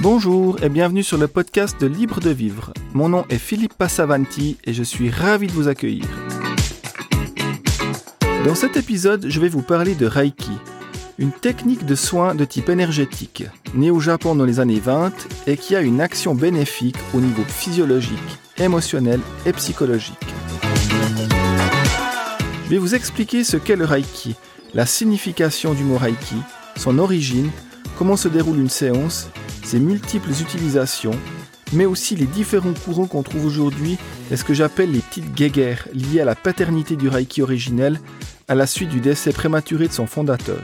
[0.00, 2.72] Bonjour et bienvenue sur le podcast de Libre de Vivre.
[2.94, 6.04] Mon nom est Philippe Passavanti et je suis ravi de vous accueillir.
[8.44, 10.52] Dans cet épisode, je vais vous parler de Reiki,
[11.18, 15.12] une technique de soins de type énergétique, née au Japon dans les années 20
[15.48, 20.14] et qui a une action bénéfique au niveau physiologique, émotionnel et psychologique.
[22.66, 24.36] Je vais vous expliquer ce qu'est le Reiki,
[24.74, 26.36] la signification du mot Reiki,
[26.76, 27.50] son origine,
[27.98, 29.28] comment se déroule une séance
[29.68, 31.10] ses multiples utilisations,
[31.74, 33.98] mais aussi les différents courants qu'on trouve aujourd'hui
[34.30, 38.00] et ce que j'appelle les petites guéguerres liées à la paternité du Reiki originel
[38.48, 40.62] à la suite du décès prématuré de son fondateur.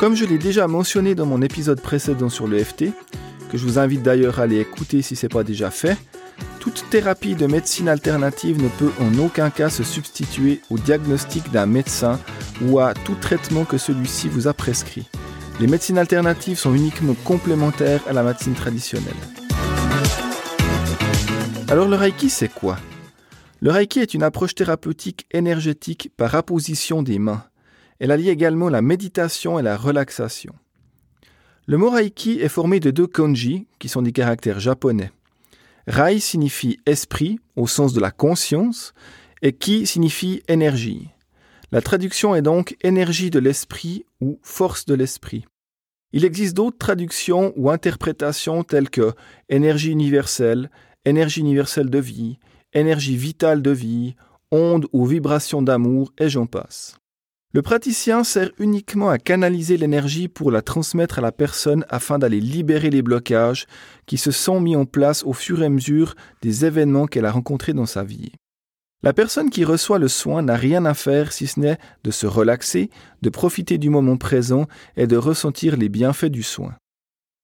[0.00, 2.86] Comme je l'ai déjà mentionné dans mon épisode précédent sur le FT,
[3.52, 5.96] que je vous invite d'ailleurs à aller écouter si ce n'est pas déjà fait,
[6.58, 11.66] toute thérapie de médecine alternative ne peut en aucun cas se substituer au diagnostic d'un
[11.66, 12.18] médecin
[12.62, 15.06] ou à tout traitement que celui-ci vous a prescrit.
[15.60, 19.14] Les médecines alternatives sont uniquement complémentaires à la médecine traditionnelle.
[21.68, 22.78] Alors le Reiki, c'est quoi?
[23.60, 27.44] Le Reiki est une approche thérapeutique énergétique par apposition des mains.
[28.00, 30.54] Elle allie également la méditation et la relaxation.
[31.66, 35.12] Le mot Reiki est formé de deux kanji, qui sont des caractères japonais.
[35.86, 38.94] Rai signifie esprit au sens de la conscience
[39.42, 41.10] et Ki signifie énergie.
[41.72, 45.46] La traduction est donc énergie de l'esprit ou force de l'esprit.
[46.12, 49.14] Il existe d'autres traductions ou interprétations telles que
[49.48, 50.70] énergie universelle,
[51.06, 52.38] énergie universelle de vie,
[52.74, 54.16] énergie vitale de vie,
[54.50, 56.98] onde ou vibration d'amour, et j'en passe.
[57.54, 62.40] Le praticien sert uniquement à canaliser l'énergie pour la transmettre à la personne afin d'aller
[62.40, 63.66] libérer les blocages
[64.04, 67.32] qui se sont mis en place au fur et à mesure des événements qu'elle a
[67.32, 68.32] rencontrés dans sa vie.
[69.04, 72.26] La personne qui reçoit le soin n'a rien à faire si ce n'est de se
[72.26, 72.88] relaxer,
[73.22, 76.76] de profiter du moment présent et de ressentir les bienfaits du soin.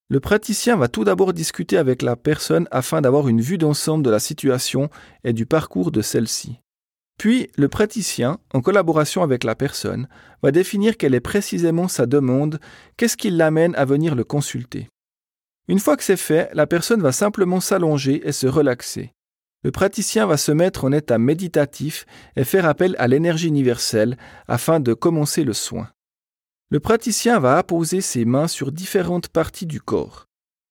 [0.09, 4.11] Le praticien va tout d'abord discuter avec la personne afin d'avoir une vue d'ensemble de
[4.11, 4.89] la situation
[5.25, 6.61] et du parcours de celle-ci.
[7.19, 10.09] Puis, le praticien, en collaboration avec la personne,
[10.43, 12.61] va définir quelle est précisément sa demande,
[12.97, 14.89] qu'est-ce qui l'amène à venir le consulter.
[15.67, 19.13] Une fois que c'est fait, la personne va simplement s'allonger et se relaxer.
[19.65, 24.79] Le praticien va se mettre en état méditatif et faire appel à l'énergie universelle afin
[24.79, 25.89] de commencer le soin.
[26.71, 30.27] Le praticien va apposer ses mains sur différentes parties du corps.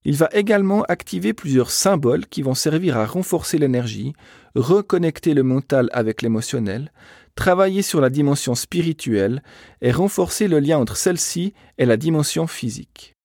[0.06, 4.14] Il va également activer plusieurs symboles qui vont servir à renforcer l'énergie,
[4.56, 6.94] reconnecter le mental avec l'émotionnel,
[7.36, 9.44] travailler sur la dimension spirituelle
[9.82, 13.16] et renforcer le lien entre celle-ci et la dimension physique.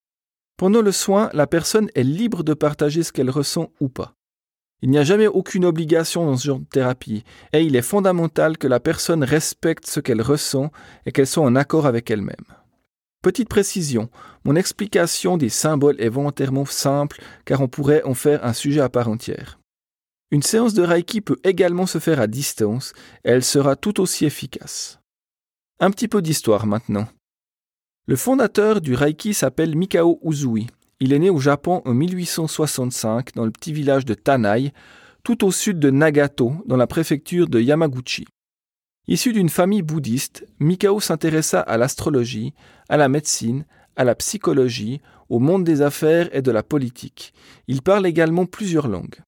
[0.56, 4.14] Pendant le soin, la personne est libre de partager ce qu'elle ressent ou pas.
[4.82, 7.22] Il n'y a jamais aucune obligation dans ce genre de thérapie,
[7.52, 10.72] et il est fondamental que la personne respecte ce qu'elle ressent
[11.06, 12.34] et qu'elle soit en accord avec elle-même.
[13.22, 14.10] Petite précision,
[14.44, 18.88] mon explication des symboles est volontairement simple car on pourrait en faire un sujet à
[18.88, 19.60] part entière.
[20.32, 22.92] Une séance de Reiki peut également se faire à distance
[23.24, 24.98] et elle sera tout aussi efficace.
[25.78, 27.06] Un petit peu d'histoire maintenant.
[28.06, 30.66] Le fondateur du Reiki s'appelle Mikao Uzui.
[31.04, 34.72] Il est né au Japon en 1865 dans le petit village de Tanai,
[35.24, 38.24] tout au sud de Nagato, dans la préfecture de Yamaguchi.
[39.08, 42.54] Issu d'une famille bouddhiste, Mikao s'intéressa à l'astrologie,
[42.88, 47.34] à la médecine, à la psychologie, au monde des affaires et de la politique.
[47.66, 49.22] Il parle également plusieurs langues.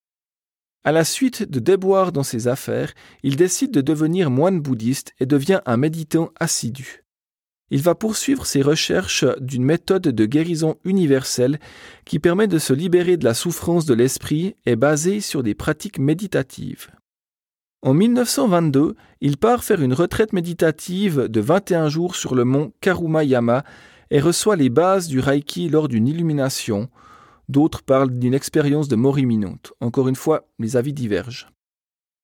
[0.85, 5.27] À la suite de déboires dans ses affaires, il décide de devenir moine bouddhiste et
[5.27, 7.04] devient un méditant assidu
[7.75, 11.59] il va poursuivre ses recherches d'une méthode de guérison universelle
[12.05, 15.99] qui permet de se libérer de la souffrance de l'esprit et basée sur des pratiques
[15.99, 16.93] méditatives.
[17.83, 23.65] En 1922, il part faire une retraite méditative de 21 jours sur le mont Karumayama
[24.13, 26.89] et reçoit les bases du Reiki lors d'une illumination.
[27.49, 29.73] D'autres parlent d'une expérience de mort imminente.
[29.81, 31.49] Encore une fois, les avis divergent.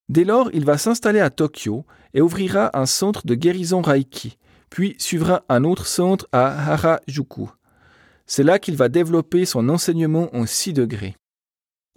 [0.08, 4.36] Dès lors, il va s'installer à Tokyo et ouvrira un centre de guérison Reiki
[4.70, 7.48] puis suivra un autre centre à Harajuku.
[8.26, 11.16] C'est là qu'il va développer son enseignement en 6 degrés.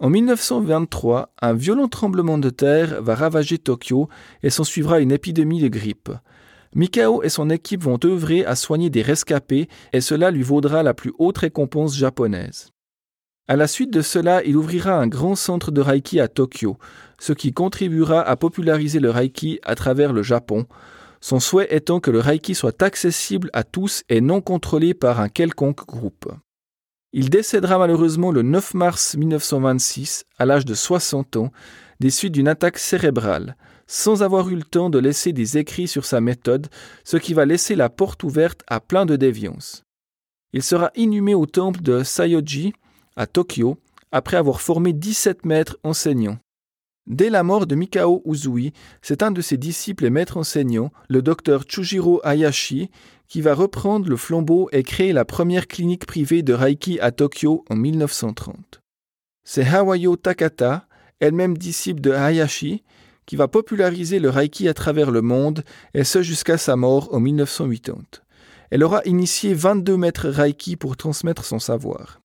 [0.00, 4.08] En 1923, un violent tremblement de terre va ravager Tokyo
[4.42, 6.10] et s'en suivra une épidémie de grippe.
[6.74, 10.92] Mikao et son équipe vont œuvrer à soigner des rescapés et cela lui vaudra la
[10.92, 12.70] plus haute récompense japonaise.
[13.46, 16.78] À la suite de cela, il ouvrira un grand centre de Reiki à Tokyo,
[17.20, 20.66] ce qui contribuera à populariser le Reiki à travers le Japon,
[21.24, 25.30] son souhait étant que le Reiki soit accessible à tous et non contrôlé par un
[25.30, 26.30] quelconque groupe.
[27.14, 31.50] Il décédera malheureusement le 9 mars 1926, à l'âge de 60 ans,
[31.98, 33.56] des suites d'une attaque cérébrale,
[33.86, 36.66] sans avoir eu le temps de laisser des écrits sur sa méthode,
[37.04, 39.82] ce qui va laisser la porte ouverte à plein de déviances.
[40.52, 42.74] Il sera inhumé au temple de Sayoji
[43.16, 43.78] à Tokyo
[44.12, 46.36] après avoir formé 17 maîtres enseignants.
[47.06, 48.72] Dès la mort de Mikao Uzui,
[49.02, 52.90] c'est un de ses disciples et maîtres enseignants, le docteur Chujiro Hayashi,
[53.28, 57.64] qui va reprendre le flambeau et créer la première clinique privée de Reiki à Tokyo
[57.68, 58.80] en 1930.
[59.44, 60.86] C'est Hawayo Takata,
[61.20, 62.82] elle-même disciple de Hayashi,
[63.26, 65.62] qui va populariser le Reiki à travers le monde,
[65.92, 68.02] et ce jusqu'à sa mort en 1980.
[68.70, 72.23] Elle aura initié 22 maîtres Reiki pour transmettre son savoir.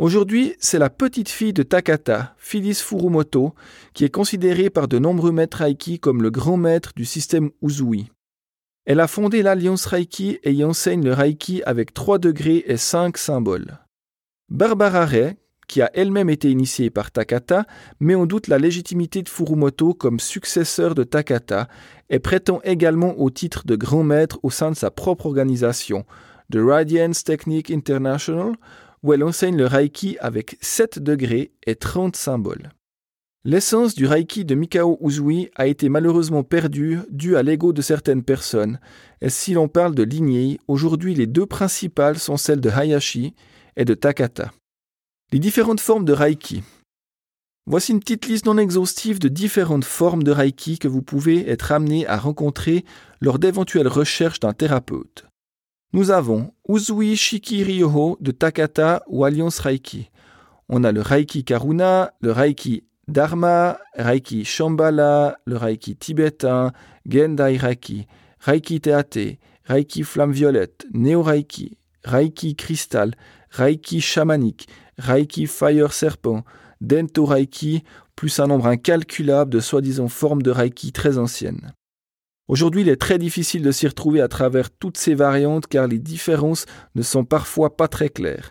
[0.00, 3.54] Aujourd'hui, c'est la petite fille de Takata, Phyllis Furumoto,
[3.92, 8.10] qui est considérée par de nombreux maîtres Reiki comme le grand maître du système Uzui.
[8.86, 13.18] Elle a fondé l'Alliance Reiki et y enseigne le Reiki avec 3 degrés et 5
[13.18, 13.78] symboles.
[14.48, 15.34] Barbara Ray,
[15.68, 17.66] qui a elle-même été initiée par Takata,
[18.00, 21.68] met en doute la légitimité de Furumoto comme successeur de Takata
[22.08, 26.06] et prétend également au titre de grand maître au sein de sa propre organisation,
[26.50, 28.54] The Radiance Technique International,
[29.02, 32.70] où elle enseigne le Reiki avec 7 degrés et 30 symboles.
[33.42, 38.22] L'essence du Reiki de Mikao Uzui a été malheureusement perdue due à l'ego de certaines
[38.22, 38.78] personnes,
[39.22, 43.34] et si l'on parle de lignée, aujourd'hui les deux principales sont celles de Hayashi
[43.76, 44.52] et de Takata.
[45.32, 46.62] Les différentes formes de Reiki.
[47.66, 51.72] Voici une petite liste non exhaustive de différentes formes de Reiki que vous pouvez être
[51.72, 52.84] amené à rencontrer
[53.22, 55.29] lors d'éventuelles recherches d'un thérapeute.
[55.92, 60.08] Nous avons Uzui Shiki Ryoho de Takata ou Alliance Reiki.
[60.68, 66.70] On a le Reiki Karuna, le Reiki Dharma, Reiki Shambhala, le Reiki tibétain,
[67.08, 68.06] Gendai Reiki,
[68.38, 73.16] Reiki Teate, Reiki Flamme Violette, Neo Reiki, Reiki Cristal,
[73.50, 76.44] Reiki Chamanique, Reiki Fire Serpent,
[76.80, 77.82] Dento Reiki,
[78.14, 81.72] plus un nombre incalculable de soi-disant formes de Reiki très anciennes.
[82.50, 86.00] Aujourd'hui, il est très difficile de s'y retrouver à travers toutes ces variantes car les
[86.00, 86.66] différences
[86.96, 88.50] ne sont parfois pas très claires.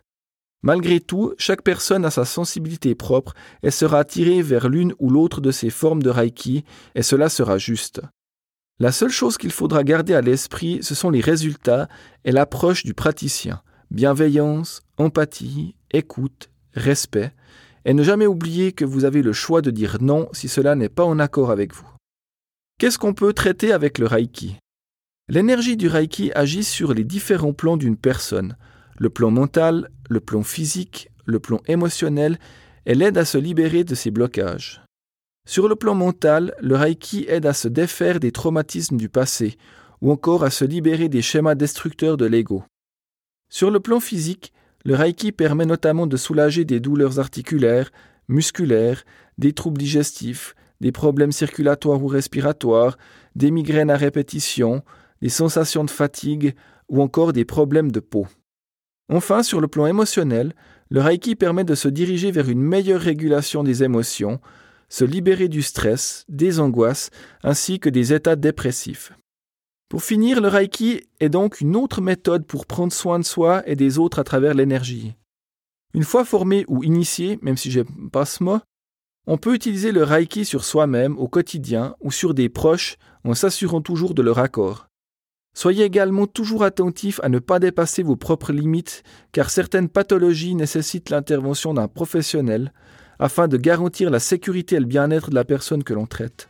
[0.62, 5.42] Malgré tout, chaque personne a sa sensibilité propre et sera attirée vers l'une ou l'autre
[5.42, 6.64] de ces formes de Reiki,
[6.96, 8.00] et cela sera juste.
[8.80, 11.90] La seule chose qu'il faudra garder à l'esprit, ce sont les résultats
[12.24, 13.62] et l'approche du praticien.
[13.92, 17.34] Bienveillance, empathie, écoute, respect,
[17.84, 20.88] et ne jamais oublier que vous avez le choix de dire non si cela n'est
[20.88, 21.99] pas en accord avec vous.
[22.80, 24.56] Qu'est-ce qu'on peut traiter avec le Reiki?
[25.28, 28.56] L'énergie du Reiki agit sur les différents plans d'une personne,
[28.98, 32.40] le plan mental, le plan physique, le plan émotionnel,
[32.86, 34.82] et l'aide à se libérer de ses blocages.
[35.46, 39.58] Sur le plan mental, le Reiki aide à se défaire des traumatismes du passé,
[40.00, 42.64] ou encore à se libérer des schémas destructeurs de l'ego.
[43.50, 44.54] Sur le plan physique,
[44.86, 47.92] le Reiki permet notamment de soulager des douleurs articulaires,
[48.30, 49.04] musculaires,
[49.38, 52.98] des troubles digestifs, des problèmes circulatoires ou respiratoires,
[53.36, 54.84] des migraines à répétition,
[55.22, 56.56] des sensations de fatigue
[56.88, 58.28] ou encore des problèmes de peau.
[59.10, 60.54] Enfin, sur le plan émotionnel,
[60.90, 64.40] le Reiki permet de se diriger vers une meilleure régulation des émotions,
[64.88, 67.12] se libérer du stress, des angoisses,
[67.44, 69.12] ainsi que des états dépressifs.
[69.88, 73.76] Pour finir, le Reiki est donc une autre méthode pour prendre soin de soi et
[73.76, 75.16] des autres à travers l'énergie.
[75.96, 78.60] Une fois formé ou initié, même si j'aime pas ce mot,
[79.28, 83.82] on peut utiliser le Reiki sur soi-même au quotidien ou sur des proches en s'assurant
[83.82, 84.88] toujours de leur accord.
[85.54, 91.10] Soyez également toujours attentif à ne pas dépasser vos propres limites car certaines pathologies nécessitent
[91.10, 92.72] l'intervention d'un professionnel
[93.20, 96.50] afin de garantir la sécurité et le bien-être de la personne que l'on traite.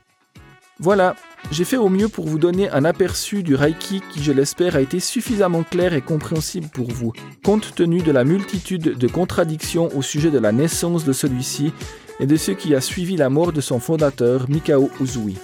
[0.82, 1.18] Voilà,
[1.52, 4.82] j'ai fait au mieux pour vous donner un aperçu du Reiki qui, je l'espère, a
[4.82, 7.12] été suffisamment clair et compréhensible pour vous,
[7.44, 11.74] compte tenu de la multitude de contradictions au sujet de la naissance de celui-ci
[12.20, 15.38] et de ce qui a suivi la mort de son fondateur, Mikao Uzui.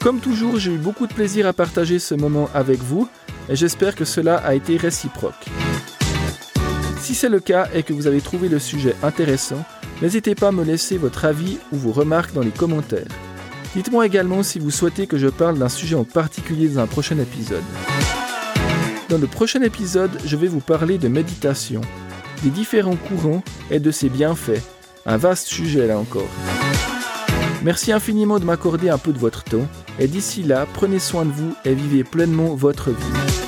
[0.00, 3.08] Comme toujours, j'ai eu beaucoup de plaisir à partager ce moment avec vous
[3.48, 5.46] et j'espère que cela a été réciproque.
[7.00, 9.64] Si c'est le cas et que vous avez trouvé le sujet intéressant,
[10.02, 13.08] n'hésitez pas à me laisser votre avis ou vos remarques dans les commentaires.
[13.74, 17.18] Dites-moi également si vous souhaitez que je parle d'un sujet en particulier dans un prochain
[17.18, 17.64] épisode.
[19.08, 21.80] Dans le prochain épisode, je vais vous parler de méditation,
[22.42, 24.62] des différents courants et de ses bienfaits
[25.08, 26.28] un vaste sujet là encore.
[27.62, 29.66] Merci infiniment de m'accorder un peu de votre temps
[29.98, 33.47] et d'ici là, prenez soin de vous et vivez pleinement votre vie.